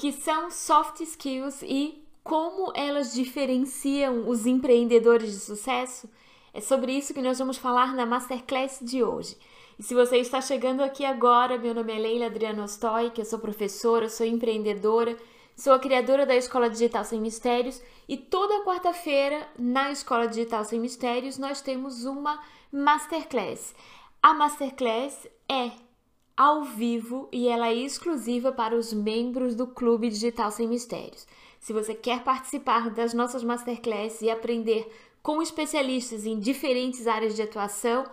[0.00, 6.08] que são soft skills e como elas diferenciam os empreendedores de sucesso?
[6.54, 9.36] É sobre isso que nós vamos falar na masterclass de hoje.
[9.78, 13.26] E se você está chegando aqui agora, meu nome é Leila Adriano Ostoy, que eu
[13.26, 15.18] sou professora, sou empreendedora,
[15.54, 20.80] sou a criadora da Escola Digital Sem Mistérios e toda quarta-feira na Escola Digital Sem
[20.80, 22.42] Mistérios nós temos uma
[22.72, 23.74] masterclass.
[24.22, 25.89] A masterclass é
[26.36, 31.26] ao vivo e ela é exclusiva para os membros do Clube Digital Sem Mistérios.
[31.58, 34.90] Se você quer participar das nossas masterclasses e aprender
[35.22, 38.04] com especialistas em diferentes áreas de atuação,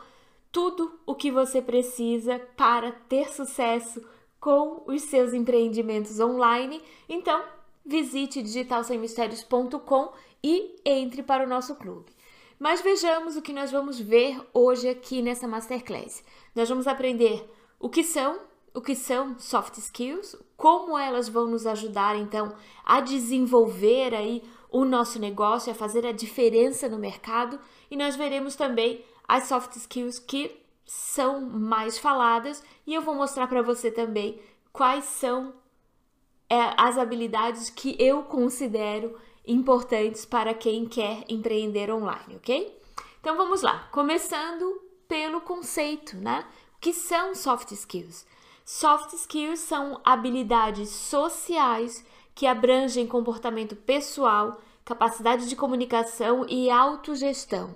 [0.51, 4.03] tudo o que você precisa para ter sucesso
[4.39, 7.43] com os seus empreendimentos online, então
[7.85, 10.11] visite digitalsemmistérios.com
[10.43, 12.11] e entre para o nosso clube.
[12.59, 16.23] Mas vejamos o que nós vamos ver hoje aqui nessa masterclass.
[16.55, 17.47] Nós vamos aprender
[17.79, 18.39] o que são,
[18.73, 22.53] o que são soft skills, como elas vão nos ajudar então
[22.83, 28.55] a desenvolver aí o nosso negócio, a fazer a diferença no mercado, e nós veremos
[28.55, 32.63] também as soft skills que são mais faladas.
[32.85, 34.39] E eu vou mostrar para você também
[34.71, 35.53] quais são
[36.49, 42.77] é, as habilidades que eu considero importantes para quem quer empreender online, ok?
[43.19, 46.45] Então vamos lá, começando pelo conceito, né?
[46.77, 48.23] O que são soft skills?
[48.63, 57.73] Soft skills são habilidades sociais que abrangem comportamento pessoal, capacidade de comunicação e autogestão.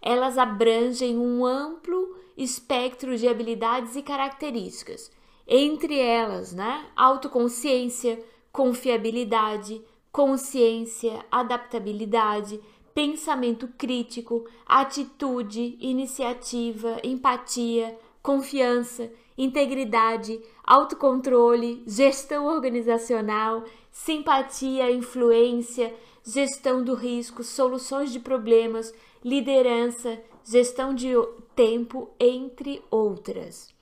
[0.00, 5.10] Elas abrangem um amplo espectro de habilidades e características,
[5.44, 12.60] entre elas, né, autoconsciência, confiabilidade, consciência, adaptabilidade,
[12.94, 25.94] pensamento crítico, atitude, iniciativa, empatia, confiança, integridade, autocontrole, gestão organizacional, simpatia, influência,
[26.24, 28.92] gestão do risco, soluções de problemas,
[29.24, 31.12] liderança, gestão de
[31.54, 33.72] tempo, entre outras.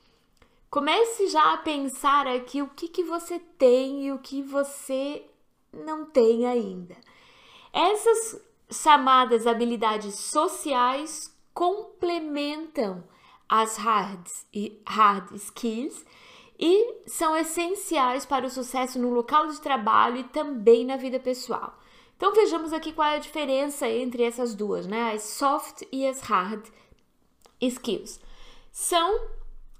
[0.71, 5.25] Comece já a pensar aqui o que, que você tem e o que você
[5.72, 6.94] não tem ainda.
[7.72, 13.04] Essas chamadas habilidades sociais complementam
[13.62, 14.26] as hard,
[14.87, 16.04] hard skills
[16.59, 21.78] e são essenciais para o sucesso no local de trabalho e também na vida pessoal.
[22.16, 25.12] Então vejamos aqui qual é a diferença entre essas duas, né?
[25.12, 26.65] As soft e as hard
[27.60, 28.20] skills.
[28.70, 29.20] São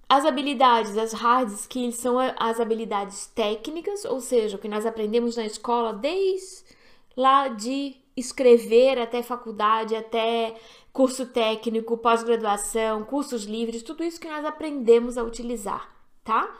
[0.09, 5.37] as habilidades, as hard skills são as habilidades técnicas, ou seja, o que nós aprendemos
[5.37, 6.65] na escola desde
[7.17, 10.55] lá de escrever até faculdade, até
[10.95, 16.57] curso técnico, pós-graduação, cursos livres, tudo isso que nós aprendemos a utilizar, tá?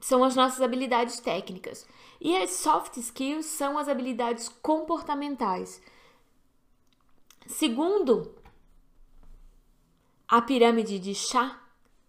[0.00, 1.84] São as nossas habilidades técnicas.
[2.20, 5.82] E as soft skills são as habilidades comportamentais.
[7.48, 8.32] Segundo
[10.28, 11.60] a pirâmide de chá,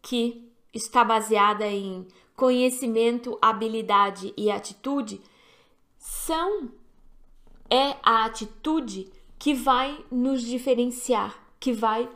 [0.04, 5.20] que está baseada em conhecimento, habilidade e atitude,
[5.98, 6.72] são
[7.68, 12.08] é a atitude que vai nos diferenciar, que vai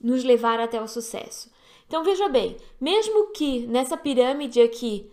[0.00, 1.48] nos levar até o sucesso.
[1.86, 5.08] Então veja bem, mesmo que nessa pirâmide aqui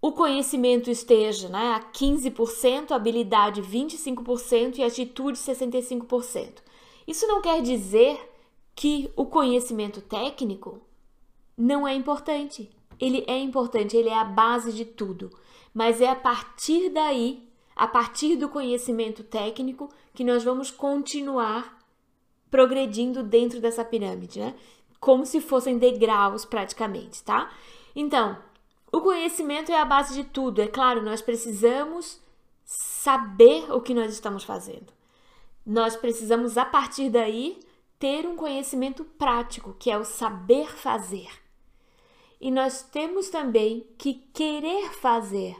[0.00, 6.62] o conhecimento esteja né, a 15%, habilidade 25% e atitude 65%.
[7.06, 8.18] Isso não quer dizer
[8.74, 10.80] que o conhecimento técnico
[11.54, 12.70] não é importante.
[12.98, 15.30] Ele é importante, ele é a base de tudo.
[15.74, 21.83] Mas é a partir daí, a partir do conhecimento técnico, que nós vamos continuar
[22.54, 24.54] progredindo dentro dessa pirâmide, né?
[25.00, 27.52] Como se fossem degraus praticamente, tá?
[27.96, 28.38] Então,
[28.92, 30.62] o conhecimento é a base de tudo.
[30.62, 32.20] É claro, nós precisamos
[32.64, 34.92] saber o que nós estamos fazendo.
[35.66, 37.58] Nós precisamos, a partir daí,
[37.98, 41.30] ter um conhecimento prático, que é o saber fazer.
[42.40, 45.56] E nós temos também que querer fazer,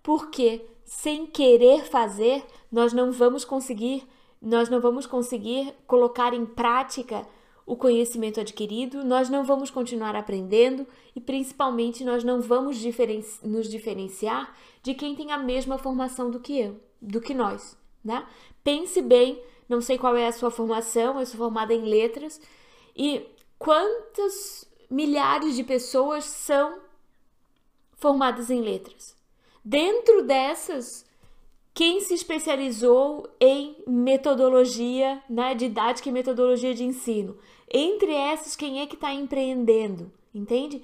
[0.00, 4.06] porque sem querer fazer, nós não vamos conseguir,
[4.40, 7.26] nós não vamos conseguir colocar em prática
[7.64, 10.86] o conhecimento adquirido, nós não vamos continuar aprendendo
[11.16, 12.76] e principalmente nós não vamos
[13.42, 18.24] nos diferenciar de quem tem a mesma formação do que eu, do que nós, né?
[18.62, 22.40] Pense bem, não sei qual é a sua formação, eu sou formada em letras
[22.96, 23.26] e
[23.58, 26.78] quantas milhares de pessoas são
[27.96, 29.16] formadas em letras.
[29.64, 31.05] Dentro dessas,
[31.76, 37.38] quem se especializou em metodologia, né, didática e metodologia de ensino.
[37.72, 40.10] Entre essas, quem é que está empreendendo?
[40.34, 40.82] Entende?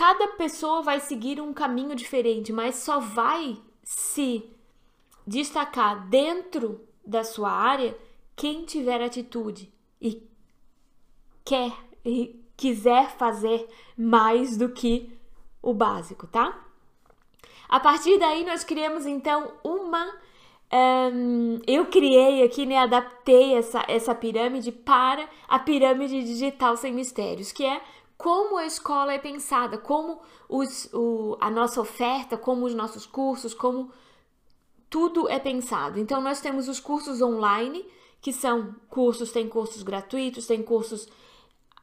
[0.00, 4.42] cada pessoa vai seguir um caminho diferente, mas só vai se
[5.26, 7.94] destacar dentro da sua área
[8.34, 9.70] quem tiver atitude
[10.00, 10.26] e
[11.44, 11.70] quer
[12.02, 15.12] e quiser fazer mais do que
[15.60, 16.66] o básico, tá?
[17.68, 20.12] A partir daí nós criamos então uma
[20.72, 27.50] um, eu criei aqui, né, adaptei essa, essa pirâmide para a pirâmide digital sem mistérios,
[27.50, 27.80] que é
[28.16, 33.54] como a escola é pensada, como os, o, a nossa oferta, como os nossos cursos,
[33.54, 33.90] como
[34.90, 35.98] tudo é pensado.
[35.98, 37.84] Então, nós temos os cursos online,
[38.20, 41.08] que são cursos, tem cursos gratuitos, tem cursos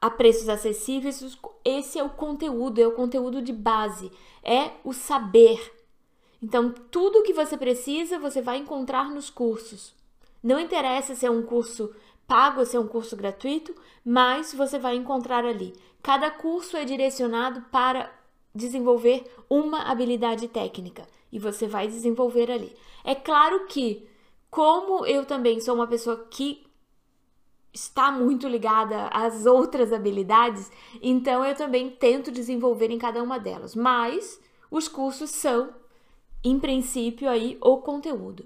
[0.01, 1.37] a preços acessíveis.
[1.63, 4.11] Esse é o conteúdo, é o conteúdo de base,
[4.43, 5.73] é o saber.
[6.41, 9.95] Então, tudo que você precisa, você vai encontrar nos cursos.
[10.43, 11.93] Não interessa se é um curso
[12.27, 13.73] pago se é um curso gratuito,
[14.03, 15.73] mas você vai encontrar ali.
[16.03, 18.11] Cada curso é direcionado para
[18.53, 22.75] desenvolver uma habilidade técnica e você vai desenvolver ali.
[23.03, 24.05] É claro que,
[24.51, 26.66] como eu também sou uma pessoa que
[27.73, 30.71] está muito ligada às outras habilidades,
[31.01, 33.75] então eu também tento desenvolver em cada uma delas.
[33.75, 35.69] Mas os cursos são,
[36.43, 38.43] em princípio, aí o conteúdo.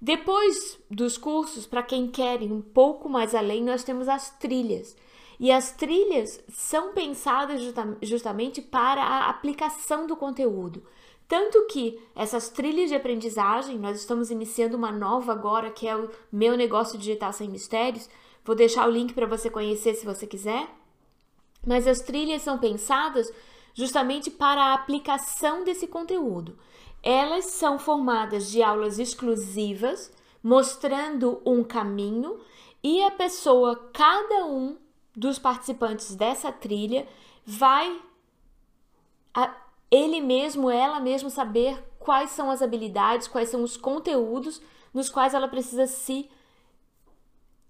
[0.00, 4.96] Depois dos cursos, para quem quer ir um pouco mais além, nós temos as trilhas.
[5.38, 7.62] E as trilhas são pensadas
[8.02, 10.82] justamente para a aplicação do conteúdo.
[11.26, 16.10] Tanto que essas trilhas de aprendizagem, nós estamos iniciando uma nova agora, que é o
[16.30, 18.08] meu negócio digital sem mistérios.
[18.44, 20.68] Vou deixar o link para você conhecer se você quiser.
[21.66, 23.32] Mas as trilhas são pensadas
[23.74, 26.58] justamente para a aplicação desse conteúdo.
[27.02, 32.40] Elas são formadas de aulas exclusivas, mostrando um caminho,
[32.82, 34.76] e a pessoa, cada um
[35.14, 37.06] dos participantes dessa trilha,
[37.44, 38.00] vai
[39.34, 39.54] a,
[39.90, 44.60] ele mesmo, ela mesmo saber quais são as habilidades, quais são os conteúdos
[44.92, 46.28] nos quais ela precisa se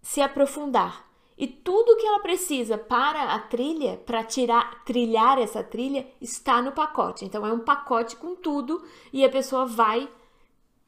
[0.02, 1.08] se aprofundar.
[1.36, 6.72] E tudo que ela precisa para a trilha, para tirar, trilhar essa trilha, está no
[6.72, 7.24] pacote.
[7.24, 10.06] Então é um pacote com tudo e a pessoa vai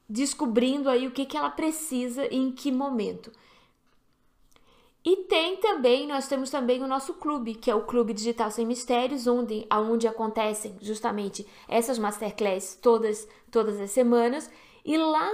[0.07, 3.31] descobrindo aí o que, que ela precisa e em que momento.
[5.05, 8.65] E tem também, nós temos também o nosso clube, que é o Clube Digital Sem
[8.65, 14.49] Mistérios, onde, onde acontecem justamente essas masterclasses todas, todas as semanas.
[14.85, 15.29] E lá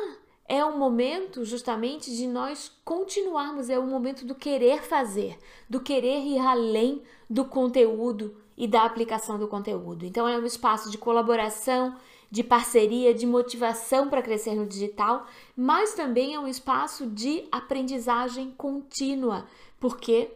[0.49, 5.37] é o momento justamente de nós continuarmos, é o momento do querer fazer,
[5.69, 10.07] do querer ir além do conteúdo e da aplicação do conteúdo.
[10.07, 11.95] Então é um espaço de colaboração,
[12.31, 18.51] de parceria, de motivação para crescer no digital, mas também é um espaço de aprendizagem
[18.57, 19.45] contínua,
[19.79, 20.31] porque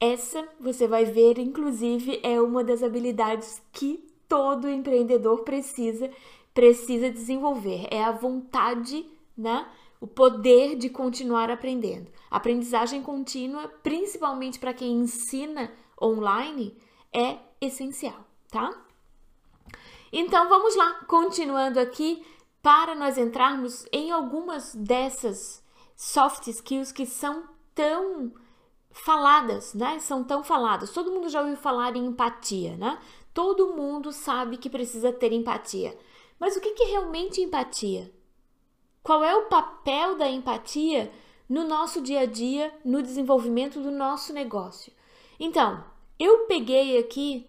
[0.00, 6.10] essa você vai ver, inclusive, é uma das habilidades que todo empreendedor precisa
[6.54, 7.86] precisa desenvolver.
[7.90, 9.06] É a vontade,
[9.36, 9.66] né?
[10.00, 12.10] O poder de continuar aprendendo.
[12.30, 16.76] Aprendizagem contínua, principalmente para quem ensina online,
[17.12, 18.72] é essencial, tá?
[20.12, 22.24] Então vamos lá, continuando aqui
[22.60, 25.62] para nós entrarmos em algumas dessas
[25.96, 27.44] soft skills que são
[27.74, 28.32] tão
[28.90, 29.98] faladas, né?
[29.98, 30.90] São tão faladas.
[30.90, 32.98] Todo mundo já ouviu falar em empatia, né?
[33.32, 35.96] Todo mundo sabe que precisa ter empatia.
[36.42, 38.12] Mas o que é realmente empatia?
[39.00, 41.12] Qual é o papel da empatia
[41.48, 44.92] no nosso dia a dia, no desenvolvimento do nosso negócio?
[45.38, 45.84] Então,
[46.18, 47.48] eu peguei aqui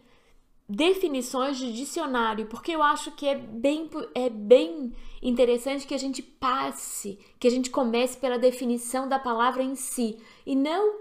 [0.69, 6.21] definições de dicionário, porque eu acho que é bem, é bem interessante que a gente
[6.21, 10.99] passe, que a gente comece pela definição da palavra em si e não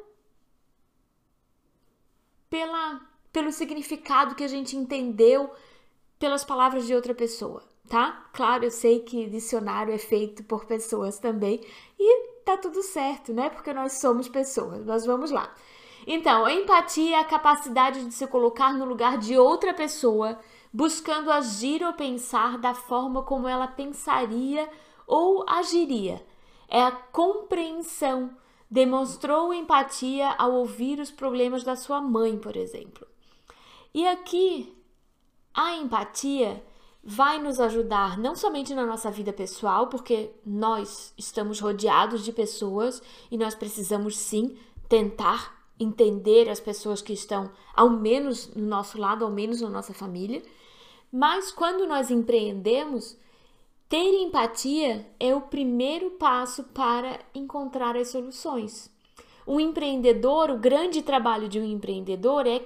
[2.49, 5.51] pela, pelo significado que a gente entendeu
[6.19, 8.27] pelas palavras de outra pessoa tá?
[8.33, 11.61] Claro, eu sei que dicionário é feito por pessoas também
[11.99, 13.51] e tá tudo certo, né?
[13.51, 14.85] Porque nós somos pessoas.
[14.85, 15.53] Nós vamos lá.
[16.07, 20.39] Então, empatia é a capacidade de se colocar no lugar de outra pessoa,
[20.73, 24.69] buscando agir ou pensar da forma como ela pensaria
[25.07, 26.25] ou agiria.
[26.69, 28.37] É a compreensão.
[28.71, 33.07] Demonstrou empatia ao ouvir os problemas da sua mãe, por exemplo.
[33.93, 34.75] E aqui,
[35.53, 36.65] a empatia
[37.03, 43.03] vai nos ajudar não somente na nossa vida pessoal, porque nós estamos rodeados de pessoas
[43.31, 44.57] e nós precisamos sim
[44.89, 49.93] tentar entender as pessoas que estão ao menos no nosso lado, ao menos na nossa
[49.93, 50.43] família.
[51.11, 53.17] Mas quando nós empreendemos,
[53.89, 58.91] ter empatia é o primeiro passo para encontrar as soluções.
[59.47, 62.65] Um empreendedor, o grande trabalho de um empreendedor é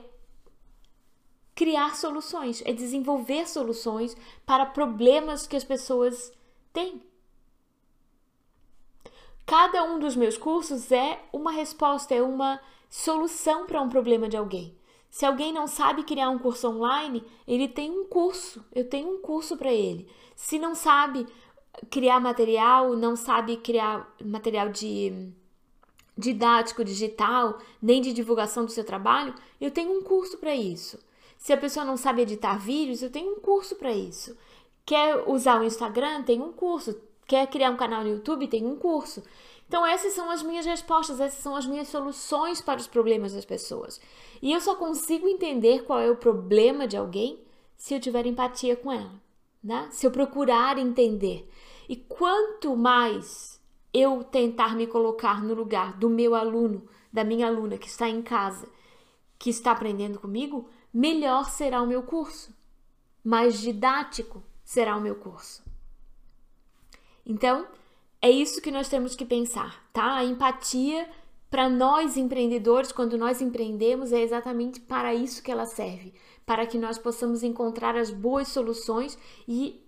[1.57, 6.31] criar soluções, é desenvolver soluções para problemas que as pessoas
[6.73, 7.03] têm.
[9.47, 12.61] Cada um dos meus cursos é uma resposta, é uma
[12.91, 14.77] solução para um problema de alguém.
[15.09, 18.63] Se alguém não sabe criar um curso online, ele tem um curso.
[18.75, 20.07] Eu tenho um curso para ele.
[20.35, 21.27] Se não sabe
[21.91, 25.33] criar material, não sabe criar material de
[26.19, 30.99] didático digital, nem de divulgação do seu trabalho, eu tenho um curso para isso.
[31.39, 34.37] Se a pessoa não sabe editar vídeos, eu tenho um curso para isso.
[34.85, 36.23] Quer usar o Instagram?
[36.23, 37.01] Tem um curso.
[37.27, 38.49] Quer criar um canal no YouTube?
[38.49, 39.23] Tem um curso.
[39.69, 43.45] Então, essas são as minhas respostas, essas são as minhas soluções para os problemas das
[43.45, 44.01] pessoas.
[44.41, 47.41] E eu só consigo entender qual é o problema de alguém
[47.77, 49.21] se eu tiver empatia com ela,
[49.63, 49.89] né?
[49.91, 51.49] Se eu procurar entender.
[51.89, 53.61] E quanto mais
[53.93, 58.23] eu tentar me colocar no lugar do meu aluno, da minha aluna que está em
[58.23, 58.69] casa,
[59.39, 62.57] que está aprendendo comigo, melhor será o meu curso.
[63.23, 65.63] Mais didático será o meu curso.
[67.25, 67.67] Então,
[68.23, 70.17] é isso que nós temos que pensar, tá?
[70.17, 71.07] A empatia
[71.51, 76.15] para nós empreendedores, quando nós empreendemos, é exatamente para isso que ela serve,
[76.47, 79.85] para que nós possamos encontrar as boas soluções e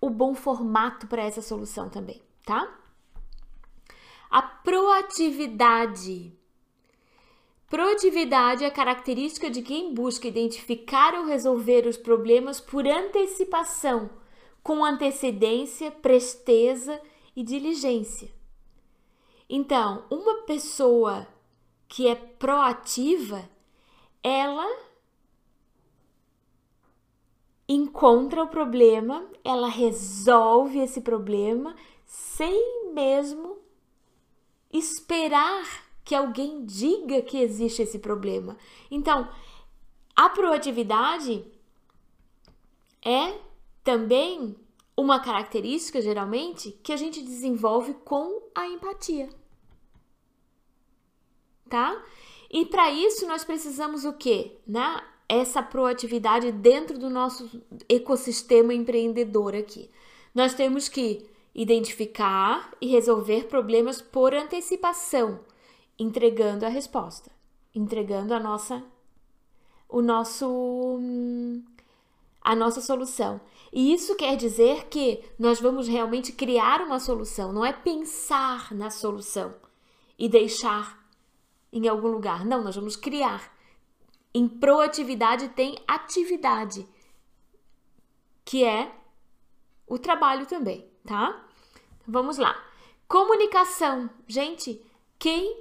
[0.00, 2.78] o bom formato para essa solução também, tá?
[4.30, 6.32] A proatividade.
[7.68, 14.10] Proatividade é característica de quem busca identificar ou resolver os problemas por antecipação,
[14.62, 17.00] com antecedência, presteza
[17.34, 18.32] e diligência.
[19.48, 21.26] Então, uma pessoa
[21.88, 23.48] que é proativa,
[24.22, 24.66] ela
[27.68, 33.58] encontra o problema, ela resolve esse problema sem mesmo
[34.72, 38.56] esperar que alguém diga que existe esse problema.
[38.90, 39.28] Então,
[40.14, 41.44] a proatividade
[43.02, 43.38] é
[43.82, 44.56] também
[44.96, 49.28] uma característica, geralmente, que a gente desenvolve com a empatia.
[51.68, 52.02] Tá?
[52.50, 54.58] E para isso nós precisamos o quê?
[54.66, 55.02] Né?
[55.28, 57.50] Essa proatividade dentro do nosso
[57.88, 59.90] ecossistema empreendedor aqui.
[60.34, 65.40] Nós temos que identificar e resolver problemas por antecipação,
[65.98, 67.30] entregando a resposta,
[67.74, 68.82] entregando a nossa
[69.88, 71.10] o nosso
[72.40, 73.40] a nossa solução.
[73.72, 78.90] E isso quer dizer que nós vamos realmente criar uma solução, não é pensar na
[78.90, 79.54] solução
[80.18, 81.04] e deixar
[81.72, 82.44] em algum lugar.
[82.44, 83.52] Não, nós vamos criar.
[84.32, 86.86] Em proatividade tem atividade,
[88.44, 88.92] que é
[89.86, 91.46] o trabalho também, tá?
[92.06, 92.54] Vamos lá.
[93.08, 94.10] Comunicação.
[94.26, 94.84] Gente,
[95.18, 95.60] quem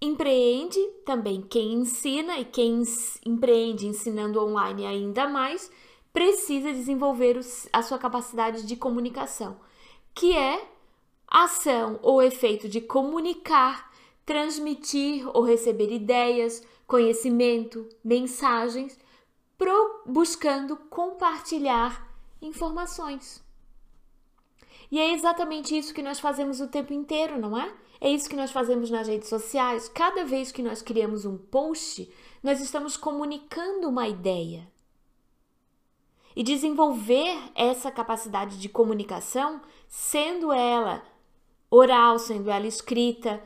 [0.00, 2.82] empreende também, quem ensina e quem
[3.24, 5.70] empreende ensinando online ainda mais,
[6.12, 7.38] precisa desenvolver
[7.72, 9.60] a sua capacidade de comunicação,
[10.14, 10.66] que é
[11.28, 13.92] ação ou efeito de comunicar,
[14.24, 18.98] transmitir ou receber ideias, conhecimento, mensagens,
[20.06, 22.10] buscando compartilhar
[22.40, 23.44] informações.
[24.90, 27.74] E é exatamente isso que nós fazemos o tempo inteiro, não é?
[28.00, 29.88] É isso que nós fazemos nas redes sociais.
[29.88, 32.10] Cada vez que nós criamos um post,
[32.42, 34.70] nós estamos comunicando uma ideia.
[36.34, 41.02] E desenvolver essa capacidade de comunicação, sendo ela
[41.70, 43.42] oral, sendo ela escrita,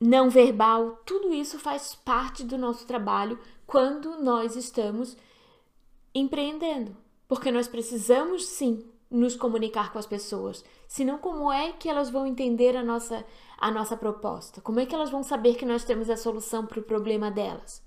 [0.00, 5.16] não verbal, tudo isso faz parte do nosso trabalho quando nós estamos
[6.14, 6.96] empreendendo.
[7.28, 8.84] Porque nós precisamos sim
[9.14, 10.64] nos comunicar com as pessoas.
[10.88, 13.24] Senão, como é que elas vão entender a nossa,
[13.58, 14.60] a nossa proposta?
[14.60, 17.82] Como é que elas vão saber que nós temos a solução para o problema delas?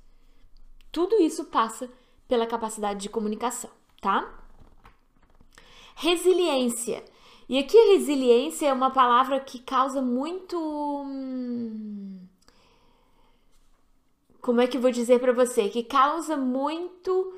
[0.91, 1.89] Tudo isso passa
[2.27, 3.69] pela capacidade de comunicação
[4.01, 4.31] tá?
[5.95, 7.03] Resiliência.
[7.49, 10.57] E aqui a resiliência é uma palavra que causa muito.
[10.57, 12.19] Hum,
[14.41, 15.69] como é que eu vou dizer para você?
[15.69, 17.33] Que causa muito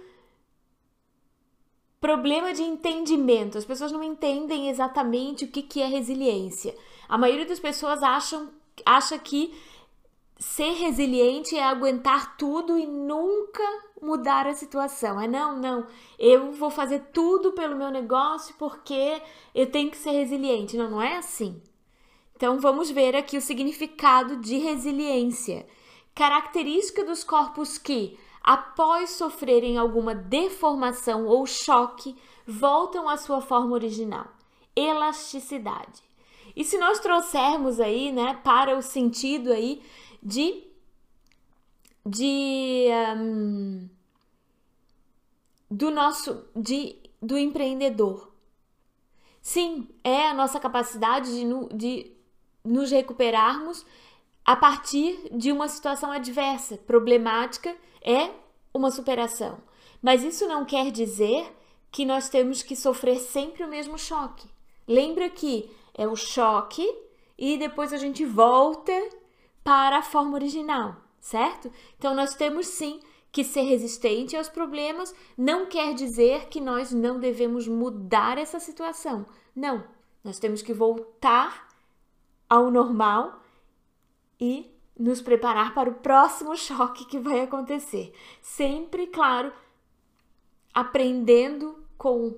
[2.00, 3.58] problema de entendimento.
[3.58, 6.76] As pessoas não entendem exatamente o que, que é resiliência.
[7.08, 8.50] A maioria das pessoas acham
[8.86, 9.54] acha que
[10.38, 13.64] ser resiliente é aguentar tudo e nunca
[14.02, 15.20] mudar a situação.
[15.20, 15.86] É não, não.
[16.18, 19.22] Eu vou fazer tudo pelo meu negócio porque
[19.54, 20.78] eu tenho que ser resiliente.
[20.78, 21.62] Não, não é assim.
[22.36, 25.68] Então vamos ver aqui o significado de resiliência.
[26.16, 32.16] Característica dos corpos que, após sofrerem alguma deformação ou choque,
[32.46, 34.28] voltam à sua forma original.
[34.76, 36.02] Elasticidade.
[36.56, 39.82] E se nós trouxermos aí, né, para o sentido aí
[40.22, 40.64] de
[42.06, 43.88] de um,
[45.70, 48.32] do nosso de, do empreendedor.
[49.42, 52.12] Sim, é a nossa capacidade de, de
[52.64, 53.86] nos recuperarmos
[54.44, 58.32] a partir de uma situação adversa, problemática, é
[58.74, 59.58] uma superação.
[60.02, 61.54] Mas isso não quer dizer
[61.92, 64.48] que nós temos que sofrer sempre o mesmo choque.
[64.88, 66.88] Lembra que é o choque
[67.38, 68.94] e depois a gente volta
[69.64, 71.72] para a forma original, certo?
[71.98, 73.00] Então nós temos sim
[73.32, 79.26] que ser resistente aos problemas não quer dizer que nós não devemos mudar essa situação.
[79.56, 79.84] Não,
[80.24, 81.68] nós temos que voltar
[82.50, 83.42] ao normal
[84.40, 88.14] e nos preparar para o próximo choque que vai acontecer.
[88.42, 89.54] Sempre, claro,
[90.74, 92.38] aprendendo com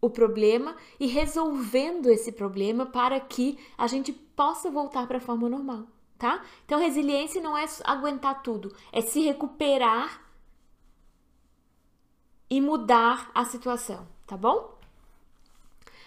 [0.00, 5.48] o problema e resolvendo esse problema para que a gente possa voltar para a forma
[5.48, 6.44] normal, tá?
[6.64, 10.22] Então, resiliência não é aguentar tudo, é se recuperar
[12.48, 14.78] e mudar a situação, tá bom?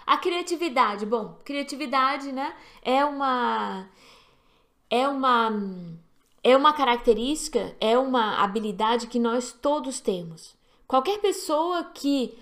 [0.05, 3.88] A criatividade, bom, criatividade, né, é uma
[4.91, 5.50] é uma
[6.43, 10.55] é uma característica, é uma habilidade que nós todos temos.
[10.88, 12.38] Qualquer pessoa que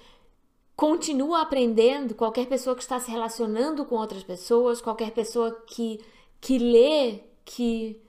[0.75, 5.99] continua aprendendo, qualquer pessoa que está se relacionando com outras pessoas, qualquer pessoa que,
[6.39, 8.01] que lê, que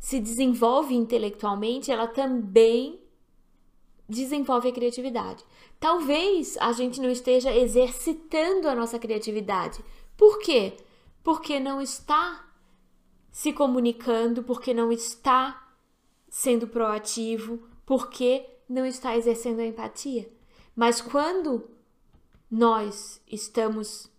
[0.00, 2.98] se desenvolve intelectualmente, ela também
[4.08, 5.44] desenvolve a criatividade.
[5.78, 9.78] Talvez a gente não esteja exercitando a nossa criatividade.
[10.16, 10.72] Por quê?
[11.22, 12.47] Porque não está
[13.30, 15.68] se comunicando, porque não está
[16.28, 20.30] sendo proativo, porque não está exercendo a empatia.
[20.74, 21.68] Mas quando
[22.50, 24.10] nós estamos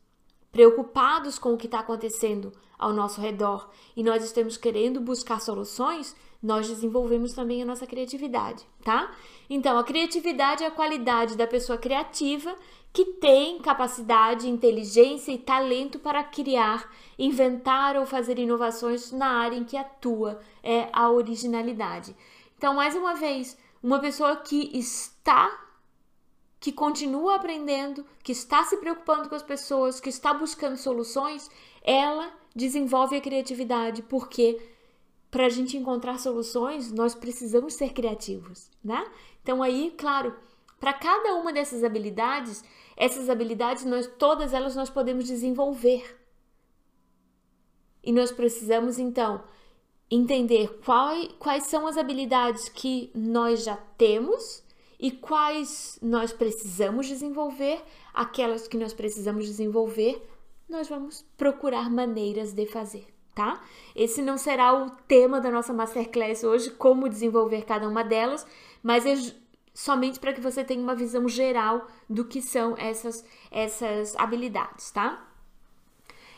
[0.52, 6.16] preocupados com o que está acontecendo ao nosso redor e nós estamos querendo buscar soluções,
[6.42, 9.14] nós desenvolvemos também a nossa criatividade, tá?
[9.50, 12.56] Então, a criatividade é a qualidade da pessoa criativa
[12.92, 19.64] que tem capacidade, inteligência e talento para criar, inventar ou fazer inovações na área em
[19.64, 22.16] que atua, é a originalidade.
[22.58, 25.66] Então, mais uma vez, uma pessoa que está
[26.60, 31.50] que continua aprendendo, que está se preocupando com as pessoas, que está buscando soluções,
[31.82, 34.60] ela desenvolve a criatividade, porque
[35.32, 39.10] para a gente encontrar soluções, nós precisamos ser criativos, né?
[39.42, 40.36] Então aí, claro,
[40.80, 42.64] para cada uma dessas habilidades,
[42.96, 46.18] essas habilidades nós todas elas nós podemos desenvolver.
[48.04, 49.44] E nós precisamos então
[50.10, 54.64] entender qual, quais são as habilidades que nós já temos
[55.00, 57.82] e quais nós precisamos desenvolver,
[58.14, 60.22] aquelas que nós precisamos desenvolver,
[60.68, 63.64] nós vamos procurar maneiras de fazer, tá?
[63.96, 68.46] Esse não será o tema da nossa masterclass hoje, como desenvolver cada uma delas,
[68.84, 69.16] mas é
[69.74, 75.28] somente para que você tenha uma visão geral do que são essas essas habilidades, tá?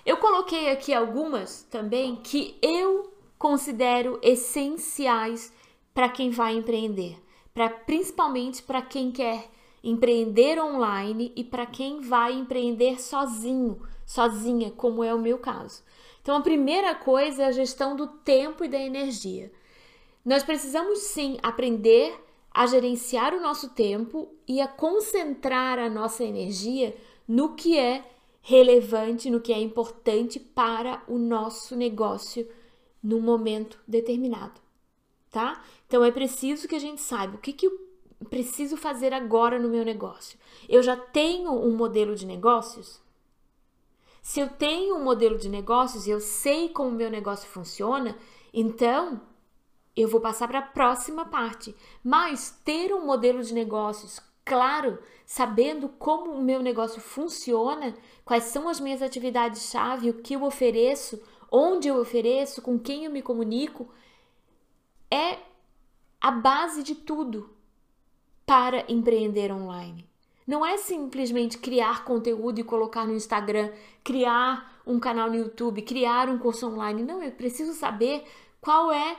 [0.06, 5.54] Eu coloquei aqui algumas também que eu considero essenciais
[5.94, 7.18] para quem vai empreender
[7.54, 9.50] para principalmente para quem quer
[9.84, 15.84] empreender online e para quem vai empreender sozinho, sozinha, como é o meu caso.
[16.22, 19.52] Então, a primeira coisa é a gestão do tempo e da energia.
[20.24, 22.14] Nós precisamos sim aprender
[22.54, 26.96] a gerenciar o nosso tempo e a concentrar a nossa energia
[27.28, 28.04] no que é
[28.42, 32.48] relevante, no que é importante para o nosso negócio
[33.02, 34.60] num momento determinado
[35.32, 35.64] tá?
[35.88, 37.90] Então é preciso que a gente saiba o que, que eu
[38.30, 40.38] preciso fazer agora no meu negócio.
[40.70, 43.02] Eu já tenho um modelo de negócios?
[44.22, 48.16] Se eu tenho um modelo de negócios e eu sei como o meu negócio funciona,
[48.54, 49.20] então
[49.96, 51.76] eu vou passar para a próxima parte.
[52.04, 57.94] Mas ter um modelo de negócios claro, sabendo como o meu negócio funciona,
[58.26, 63.12] quais são as minhas atividades-chave, o que eu ofereço, onde eu ofereço, com quem eu
[63.12, 63.90] me comunico,
[65.10, 65.38] é
[66.20, 67.50] a base de tudo
[68.46, 70.10] para empreender online.
[70.48, 73.72] Não é simplesmente criar conteúdo e colocar no Instagram,
[74.04, 77.04] criar um canal no YouTube, criar um curso online.
[77.04, 78.24] Não, eu preciso saber
[78.60, 79.18] qual é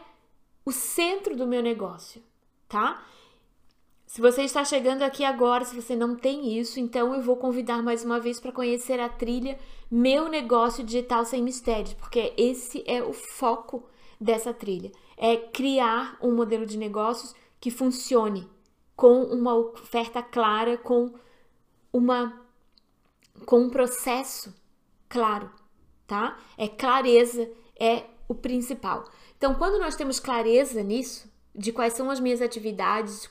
[0.65, 2.23] o centro do meu negócio,
[2.69, 3.05] tá?
[4.07, 7.83] Se você está chegando aqui agora, se você não tem isso, então eu vou convidar
[7.83, 9.59] mais uma vez para conhecer a trilha
[9.91, 13.89] Meu Negócio Digital Sem Mistérios, porque esse é o foco
[14.21, 18.49] dessa trilha é criar um modelo de negócios que funcione
[18.97, 21.15] com uma oferta clara, com
[21.93, 22.41] uma
[23.47, 24.53] com um processo
[25.09, 25.49] claro,
[26.09, 26.37] tá?
[26.59, 27.49] É clareza
[27.79, 29.05] é o principal.
[29.43, 33.29] Então, quando nós temos clareza nisso, de quais são as minhas atividades,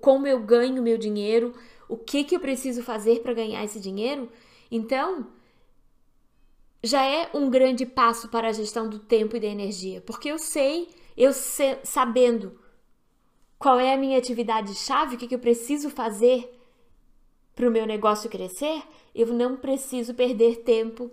[0.00, 1.52] como eu ganho meu dinheiro,
[1.88, 4.30] o que, que eu preciso fazer para ganhar esse dinheiro,
[4.70, 5.26] então
[6.80, 10.38] já é um grande passo para a gestão do tempo e da energia, porque eu
[10.38, 12.56] sei, eu sabendo
[13.58, 16.56] qual é a minha atividade chave, o que, que eu preciso fazer
[17.56, 18.80] para o meu negócio crescer,
[19.12, 21.10] eu não preciso perder tempo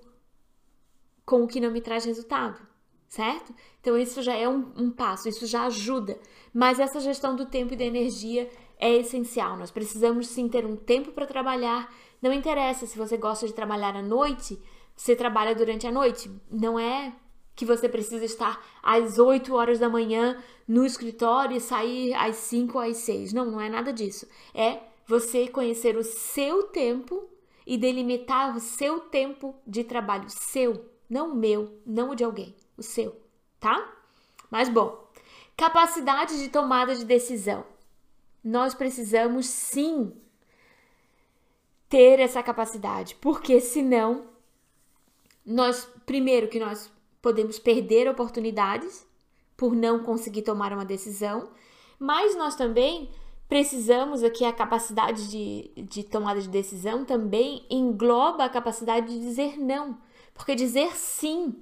[1.26, 2.75] com o que não me traz resultado,
[3.16, 3.56] certo?
[3.80, 6.20] Então, isso já é um, um passo, isso já ajuda.
[6.54, 9.56] Mas essa gestão do tempo e da energia é essencial.
[9.58, 11.94] Nós precisamos sim ter um tempo para trabalhar.
[12.22, 14.62] Não interessa se você gosta de trabalhar à noite,
[14.96, 16.30] você trabalha durante a noite.
[16.52, 17.14] Não é
[17.56, 22.78] que você precisa estar às 8 horas da manhã no escritório e sair às 5
[22.78, 23.32] ou às 6.
[23.32, 24.28] Não, não é nada disso.
[24.54, 27.30] É você conhecer o seu tempo
[27.66, 32.54] e delimitar o seu tempo de trabalho, seu, não o meu, não o de alguém,
[32.78, 33.20] o seu,
[33.60, 33.94] tá?
[34.50, 35.08] Mas bom,
[35.56, 37.66] capacidade de tomada de decisão.
[38.44, 40.14] Nós precisamos sim
[41.90, 44.28] ter essa capacidade, porque senão
[45.46, 49.08] nós primeiro que nós podemos perder oportunidades
[49.58, 51.50] por não conseguir tomar uma decisão,
[51.98, 53.10] mas nós também
[53.48, 59.58] precisamos aqui a capacidade de, de tomada de decisão também engloba a capacidade de dizer
[59.58, 59.98] não.
[60.34, 61.56] Porque dizer sim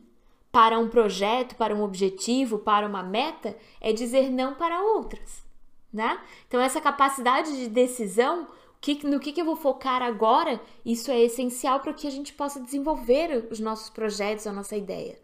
[0.53, 5.43] para um projeto, para um objetivo, para uma meta, é dizer não para outras,
[5.91, 6.21] né?
[6.47, 8.47] Então, essa capacidade de decisão,
[8.79, 12.31] que, no que, que eu vou focar agora, isso é essencial para que a gente
[12.33, 15.19] possa desenvolver os nossos projetos, a nossa ideia.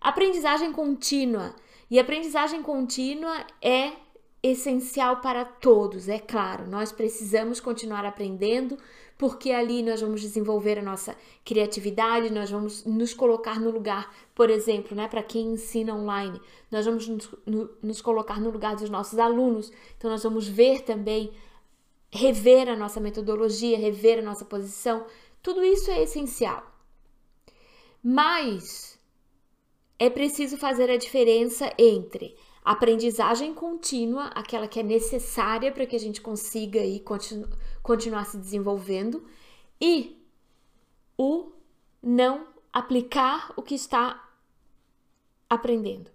[0.00, 1.54] Aprendizagem contínua.
[1.88, 3.92] E aprendizagem contínua é
[4.42, 6.66] essencial para todos, é claro.
[6.66, 8.76] Nós precisamos continuar aprendendo,
[9.20, 14.48] porque ali nós vamos desenvolver a nossa criatividade, nós vamos nos colocar no lugar, por
[14.48, 18.88] exemplo, né, para quem ensina online, nós vamos nos, no, nos colocar no lugar dos
[18.88, 19.70] nossos alunos.
[19.94, 21.30] Então nós vamos ver também,
[22.10, 25.04] rever a nossa metodologia, rever a nossa posição.
[25.42, 26.64] Tudo isso é essencial.
[28.02, 28.98] Mas
[29.98, 36.00] é preciso fazer a diferença entre aprendizagem contínua, aquela que é necessária para que a
[36.00, 37.46] gente consiga aí continu
[37.82, 39.24] continuar se desenvolvendo,
[39.80, 40.16] e
[41.16, 41.52] o
[42.02, 44.28] não aplicar o que está
[45.48, 46.10] aprendendo.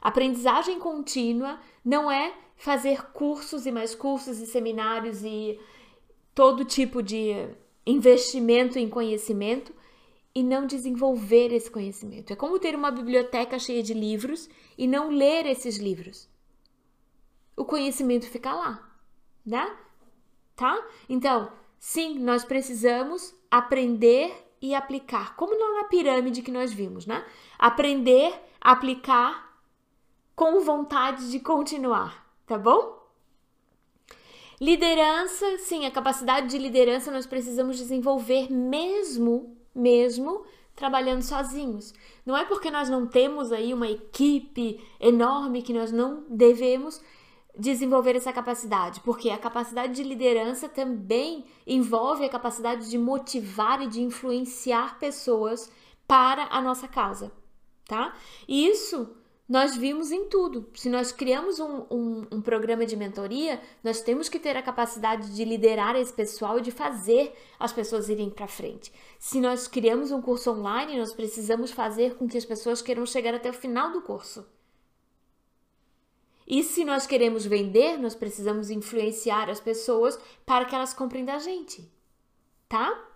[0.00, 5.58] Aprendizagem contínua não é fazer cursos e mais cursos e seminários e
[6.34, 7.48] todo tipo de
[7.86, 9.72] investimento em conhecimento
[10.34, 12.32] e não desenvolver esse conhecimento.
[12.32, 14.48] É como ter uma biblioteca cheia de livros
[14.78, 16.28] e não ler esses livros.
[17.56, 18.90] O conhecimento fica lá,
[19.44, 19.76] né?
[20.56, 20.80] Tá?
[21.08, 27.24] Então, sim, nós precisamos aprender e aplicar, como na pirâmide que nós vimos, né?
[27.58, 29.60] Aprender, aplicar
[30.36, 33.02] com vontade de continuar, tá bom?
[34.60, 41.92] Liderança, sim, a capacidade de liderança nós precisamos desenvolver mesmo mesmo trabalhando sozinhos.
[42.24, 47.02] Não é porque nós não temos aí uma equipe enorme que nós não devemos
[47.58, 53.86] desenvolver essa capacidade, porque a capacidade de liderança também envolve a capacidade de motivar e
[53.86, 55.70] de influenciar pessoas
[56.06, 57.30] para a nossa causa,
[57.86, 58.14] tá?
[58.48, 59.16] E isso
[59.48, 60.66] nós vimos em tudo.
[60.74, 65.34] Se nós criamos um, um, um, programa de mentoria, nós temos que ter a capacidade
[65.34, 68.90] de liderar esse pessoal e de fazer as pessoas irem para frente.
[69.18, 73.34] Se nós criamos um curso online, nós precisamos fazer com que as pessoas queiram chegar
[73.34, 74.46] até o final do curso.
[76.52, 81.38] E se nós queremos vender, nós precisamos influenciar as pessoas para que elas comprem da
[81.38, 81.90] gente,
[82.68, 83.08] tá?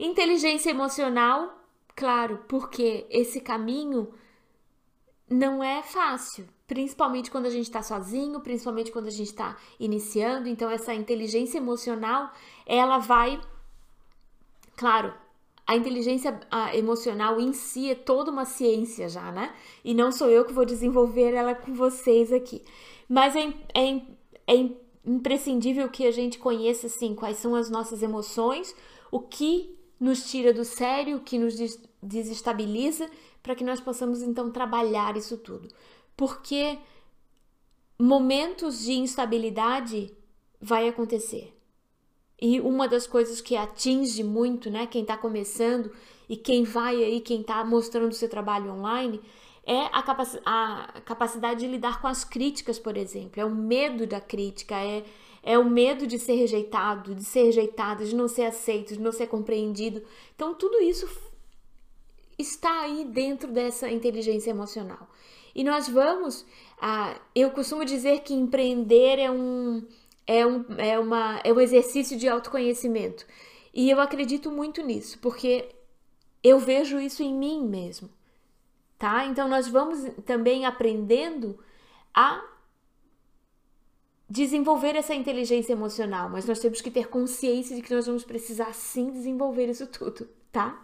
[0.00, 1.62] Inteligência emocional,
[1.94, 4.12] claro, porque esse caminho
[5.30, 10.48] não é fácil, principalmente quando a gente está sozinho, principalmente quando a gente está iniciando.
[10.48, 12.32] Então, essa inteligência emocional,
[12.66, 13.40] ela vai.
[14.74, 15.14] Claro,
[15.68, 16.40] a inteligência
[16.72, 19.54] emocional em si é toda uma ciência já, né?
[19.84, 22.64] E não sou eu que vou desenvolver ela com vocês aqui.
[23.06, 24.00] Mas é, é,
[24.46, 24.70] é
[25.04, 28.74] imprescindível que a gente conheça, assim, quais são as nossas emoções,
[29.12, 31.54] o que nos tira do sério, o que nos
[32.02, 33.06] desestabiliza
[33.42, 35.68] para que nós possamos então trabalhar isso tudo.
[36.16, 36.78] Porque
[37.98, 40.16] momentos de instabilidade
[40.58, 41.57] vai acontecer.
[42.40, 45.90] E uma das coisas que atinge muito, né, quem está começando
[46.28, 49.20] e quem vai aí, quem está mostrando seu trabalho online,
[49.66, 53.40] é a, capac a, capacidade de lidar com as críticas, por exemplo.
[53.40, 55.04] É o medo da crítica, é,
[55.42, 59.12] é o medo de ser rejeitado, de ser rejeitado, de não ser aceito, de não
[59.12, 60.02] ser compreendido.
[60.34, 61.08] Então, tudo isso
[62.38, 65.08] está aí dentro dessa inteligência emocional.
[65.54, 66.46] E nós vamos
[66.80, 69.84] Ah, eu costumo dizer que empreender é um,
[70.28, 73.26] é um, é uma, é um exercício de autoconhecimento.
[73.72, 75.74] E eu acredito muito nisso, porque
[76.44, 78.10] eu vejo isso em mim mesmo,
[78.98, 79.24] tá?
[79.24, 81.58] Então nós vamos também aprendendo
[82.14, 82.44] a
[84.28, 88.74] desenvolver essa inteligência emocional, mas nós temos que ter consciência de que nós vamos precisar
[88.74, 90.82] sim desenvolver isso tudo, tá?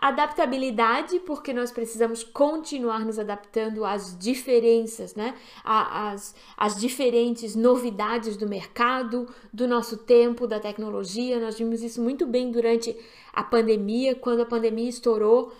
[0.00, 5.36] Adaptabilidade, porque nós precisamos continuar nos adaptando às diferenças, né?
[5.62, 11.38] Às, às diferentes novidades do mercado, do nosso tempo, da tecnologia.
[11.38, 12.96] Nós vimos isso muito bem durante
[13.30, 15.52] a pandemia, quando a pandemia estourou.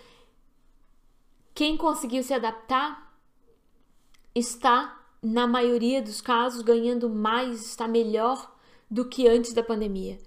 [1.54, 3.14] Quem conseguiu se adaptar
[4.34, 8.56] está, na maioria dos casos, ganhando mais, está melhor
[8.90, 10.18] do que antes da pandemia.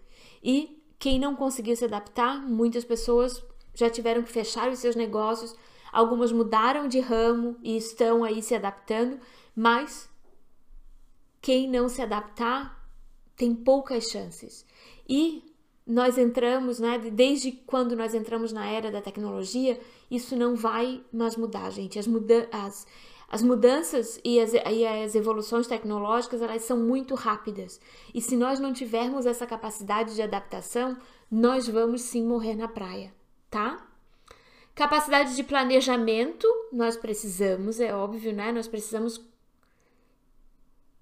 [0.43, 5.55] E quem não conseguiu se adaptar, muitas pessoas já tiveram que fechar os seus negócios,
[5.91, 9.19] algumas mudaram de ramo e estão aí se adaptando,
[9.55, 10.09] mas
[11.41, 12.87] quem não se adaptar
[13.35, 14.65] tem poucas chances.
[15.07, 15.43] E
[15.85, 21.35] nós entramos, né, desde quando nós entramos na era da tecnologia, isso não vai mais
[21.35, 21.99] mudar, gente.
[21.99, 22.87] As, muda as,
[23.27, 27.81] as mudanças e as, e as evoluções tecnológicas, elas são muito rápidas.
[28.13, 30.95] E se nós não tivermos essa capacidade de adaptação,
[31.29, 33.13] nós vamos sim morrer na praia
[33.53, 33.87] tá?
[34.73, 38.51] Capacidade de planejamento, nós precisamos, é óbvio, né?
[38.51, 39.21] Nós precisamos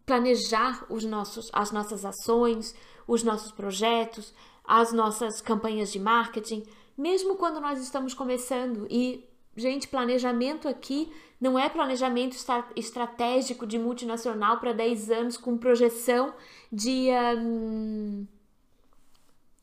[0.05, 2.75] planejar os nossos, as nossas ações,
[3.07, 4.33] os nossos projetos,
[4.65, 6.65] as nossas campanhas de marketing,
[6.97, 8.85] mesmo quando nós estamos começando.
[8.89, 11.09] E, gente, planejamento aqui
[11.39, 12.35] não é planejamento
[12.75, 16.33] estratégico de multinacional para 10 anos com projeção
[16.69, 18.27] de, um,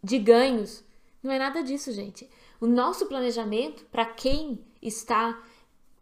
[0.02, 0.82] de ganhos.
[1.22, 2.26] Não é nada disso, gente.
[2.60, 5.42] O nosso planejamento, para quem está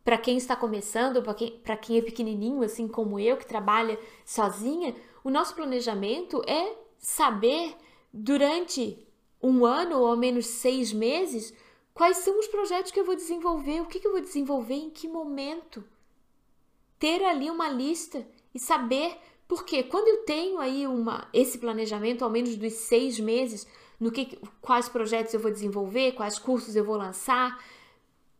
[0.04, 4.94] para quem está começando, para quem, quem é pequenininho, assim como eu, que trabalha sozinha,
[5.24, 7.74] o nosso planejamento é saber
[8.12, 9.04] durante
[9.42, 11.52] um ano ou ao menos seis meses
[11.92, 14.90] quais são os projetos que eu vou desenvolver, o que, que eu vou desenvolver, em
[14.90, 15.82] que momento.
[17.00, 22.30] Ter ali uma lista e saber, porque quando eu tenho aí uma, esse planejamento, ao
[22.30, 23.66] menos dos seis meses,
[23.98, 27.62] no que, quais projetos eu vou desenvolver, quais cursos eu vou lançar,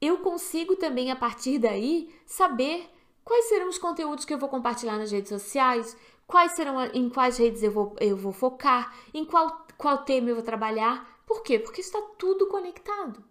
[0.01, 2.90] eu consigo também a partir daí saber
[3.25, 7.38] quais serão os conteúdos que eu vou compartilhar nas redes sociais, quais serão em quais
[7.38, 11.21] redes eu vou, eu vou focar, em qual, qual tema eu vou trabalhar.
[11.27, 11.59] Por quê?
[11.59, 13.25] Porque está tudo conectado.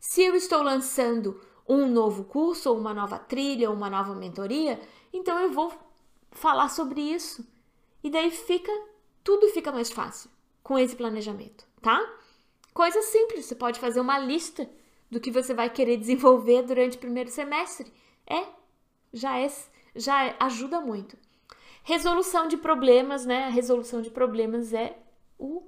[0.00, 4.80] Se eu estou lançando um novo curso, ou uma nova trilha, ou uma nova mentoria,
[5.12, 5.72] então eu vou
[6.30, 7.46] falar sobre isso.
[8.02, 8.72] E daí fica
[9.22, 10.30] tudo fica mais fácil
[10.68, 11.98] com esse planejamento, tá?
[12.74, 14.68] Coisa simples, você pode fazer uma lista
[15.10, 17.90] do que você vai querer desenvolver durante o primeiro semestre.
[18.26, 18.44] É,
[19.10, 19.50] já é,
[19.96, 21.16] já ajuda muito.
[21.82, 23.44] Resolução de problemas, né?
[23.44, 24.98] A resolução de problemas é
[25.38, 25.62] o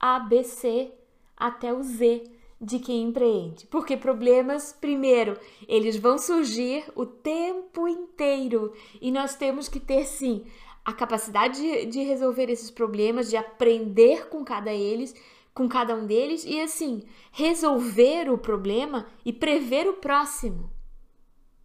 [0.00, 0.90] ABC
[1.36, 2.24] até o Z
[2.58, 3.66] de quem empreende.
[3.66, 10.46] Porque problemas, primeiro, eles vão surgir o tempo inteiro e nós temos que ter sim
[10.84, 15.14] a capacidade de, de resolver esses problemas, de aprender com cada eles,
[15.54, 20.70] com cada um deles e assim, resolver o problema e prever o próximo.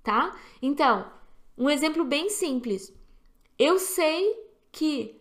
[0.04, 0.38] Tá?
[0.62, 1.12] Então,
[1.58, 2.94] um exemplo bem simples.
[3.58, 5.20] Eu sei que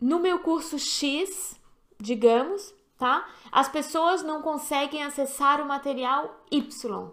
[0.00, 1.60] no meu curso X,
[1.98, 3.28] digamos, tá?
[3.50, 7.10] As pessoas não conseguem acessar o material Y.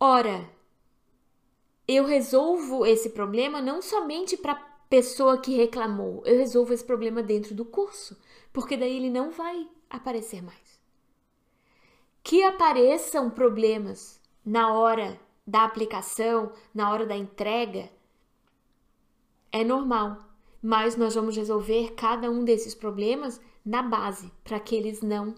[0.00, 0.48] Ora,
[1.88, 7.22] eu resolvo esse problema não somente para a pessoa que reclamou, eu resolvo esse problema
[7.22, 8.20] dentro do curso,
[8.52, 10.78] porque daí ele não vai aparecer mais.
[12.22, 17.90] Que apareçam problemas na hora da aplicação, na hora da entrega,
[19.50, 20.18] é normal,
[20.62, 25.34] mas nós vamos resolver cada um desses problemas na base, para que eles não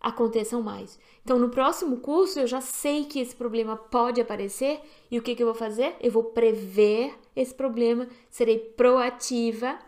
[0.00, 0.98] aconteçam mais.
[1.22, 5.34] Então, no próximo curso, eu já sei que esse problema pode aparecer e o que,
[5.34, 5.94] que eu vou fazer?
[6.00, 9.78] Eu vou prever esse problema, serei proativa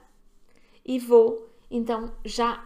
[0.84, 2.64] e vou, então, já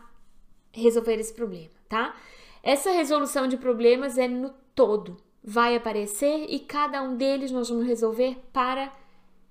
[0.73, 2.17] resolver esse problema, tá?
[2.63, 7.87] Essa resolução de problemas é no todo, vai aparecer e cada um deles nós vamos
[7.87, 8.93] resolver para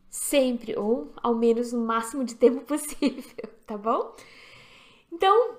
[0.09, 4.13] sempre, ou ao menos no máximo de tempo possível, tá bom?
[5.11, 5.55] Então,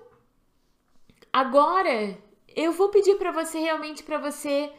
[1.33, 2.19] agora
[2.57, 4.73] eu vou pedir para você realmente para você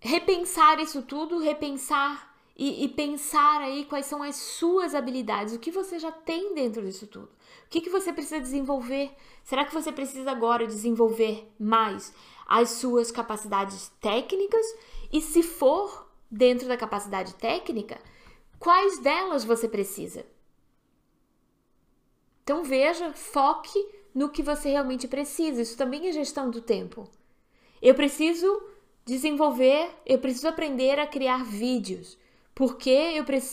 [0.00, 5.70] repensar isso tudo, repensar e, e, pensar aí quais são as suas habilidades, o que
[5.70, 7.28] você já tem dentro disso tudo.
[7.66, 9.10] O que, que você precisa desenvolver?
[9.44, 12.14] Será que você precisa agora desenvolver mais
[12.46, 14.64] as suas capacidades técnicas
[15.12, 18.00] e, se for dentro da capacidade técnica,
[18.58, 20.24] quais delas você precisa.
[22.42, 23.78] Então veja, foque
[24.16, 25.60] no que você realmente precisa.
[25.60, 27.06] Isso também é gestão do tempo.
[27.82, 28.62] Eu preciso
[29.04, 32.16] desenvolver, eu preciso aprender a criar vídeos.
[32.54, 32.88] Porque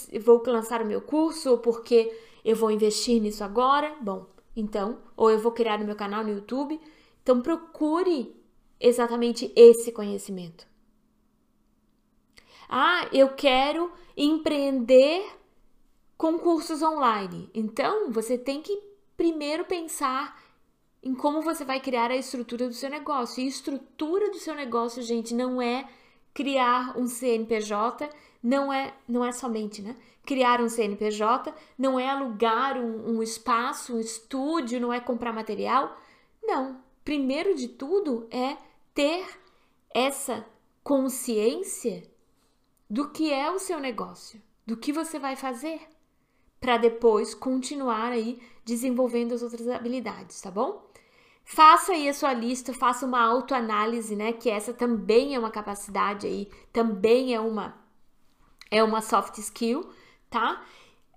[0.09, 3.93] eu vou lançar o meu curso ou porque eu vou investir nisso agora?
[3.99, 6.79] Bom, então, ou eu vou criar o meu canal no YouTube.
[7.21, 8.33] Então procure
[8.79, 10.65] exatamente esse conhecimento.
[12.69, 15.29] Ah, eu quero empreender
[16.17, 17.49] com cursos online.
[17.53, 18.81] Então, você tem que
[19.17, 20.41] primeiro pensar
[21.03, 23.43] em como você vai criar a estrutura do seu negócio.
[23.43, 25.87] E estrutura do seu negócio, gente, não é
[26.33, 28.09] criar um CNPJ,
[28.41, 29.95] não é, não é somente, né?
[30.25, 35.97] Criar um CNPJ, não é alugar um, um espaço, um estúdio, não é comprar material.
[36.41, 36.81] Não.
[37.03, 38.55] Primeiro de tudo é
[38.93, 39.27] ter
[39.93, 40.45] essa
[40.81, 42.03] consciência
[42.89, 45.81] do que é o seu negócio, do que você vai fazer,
[46.61, 50.87] para depois continuar aí desenvolvendo as outras habilidades, tá bom?
[51.43, 54.33] Faça aí a sua lista, faça uma autoanálise, né?
[54.33, 57.81] Que essa também é uma capacidade aí, também é uma
[58.71, 59.87] é uma soft skill,
[60.29, 60.65] tá?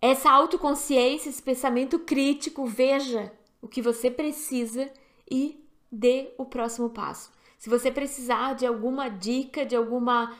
[0.01, 4.91] Essa autoconsciência, esse pensamento crítico, veja o que você precisa
[5.31, 7.33] e dê o próximo passo.
[7.59, 10.37] Se você precisar de alguma dica, de alguma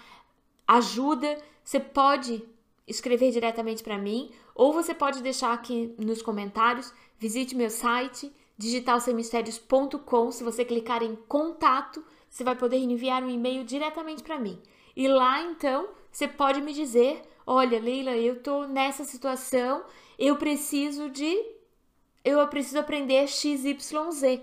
[0.69, 2.45] ajuda, você pode
[2.87, 6.93] escrever diretamente para mim ou você pode deixar aqui nos comentários.
[7.19, 10.33] Visite meu site digitalsemistérios.com.
[10.33, 14.61] Se você clicar em contato, você vai poder enviar um e-mail diretamente para mim.
[14.95, 19.85] E lá então você pode me dizer: olha, Leila, eu tô nessa situação,
[20.19, 21.55] eu preciso de.
[22.25, 24.41] Eu preciso aprender XYZ.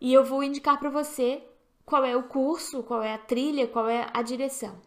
[0.00, 1.42] E eu vou indicar para você
[1.84, 4.80] qual é o curso, qual é a trilha, qual é a direção.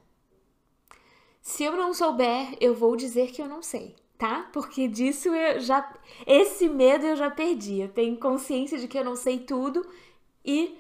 [1.42, 4.50] Se eu não souber, eu vou dizer que eu não sei tá?
[4.54, 5.94] Porque disso eu já.
[6.26, 7.82] Esse medo eu já perdi.
[7.82, 9.86] Eu tenho consciência de que eu não sei tudo
[10.46, 10.78] e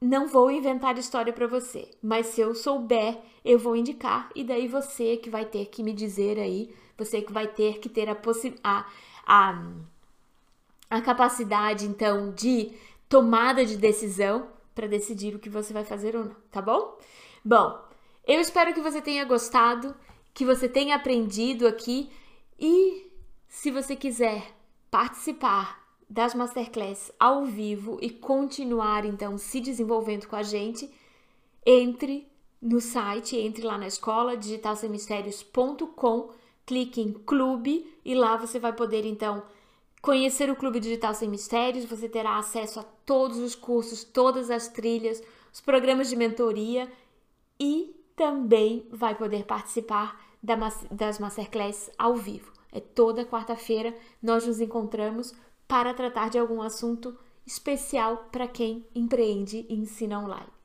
[0.00, 1.90] não vou inventar história para você.
[2.02, 5.92] Mas se eu souber, eu vou indicar e daí você que vai ter que me
[5.92, 8.16] dizer aí, você que vai ter que ter a,
[8.62, 8.86] a,
[9.26, 9.62] a,
[10.90, 12.72] a capacidade então de
[13.08, 16.98] tomada de decisão para decidir o que você vai fazer ou não, tá bom?
[17.44, 17.80] Bom,
[18.26, 19.94] eu espero que você tenha gostado,
[20.34, 22.10] que você tenha aprendido aqui
[22.58, 23.10] e
[23.48, 24.54] se você quiser
[24.90, 30.90] participar das masterclass ao vivo e continuar então se desenvolvendo com a gente,
[31.64, 32.26] entre
[32.62, 36.30] no site, entre lá na escola digitalsemmistérios.com,
[36.64, 39.42] clique em clube e lá você vai poder então
[40.00, 44.68] conhecer o Clube Digital Sem Mistérios, você terá acesso a todos os cursos, todas as
[44.68, 45.20] trilhas,
[45.52, 46.90] os programas de mentoria
[47.58, 50.25] e também vai poder participar
[50.90, 52.52] das Masterclass ao vivo.
[52.72, 55.34] É toda quarta-feira nós nos encontramos
[55.66, 60.55] para tratar de algum assunto especial para quem empreende e ensina online.